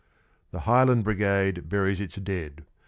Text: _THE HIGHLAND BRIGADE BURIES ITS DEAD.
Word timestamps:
_THE 0.51 0.61
HIGHLAND 0.61 1.03
BRIGADE 1.03 1.69
BURIES 1.69 2.01
ITS 2.01 2.15
DEAD. 2.15 2.63